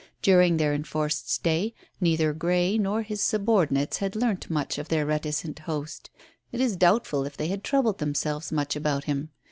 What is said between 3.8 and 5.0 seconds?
had learnt much of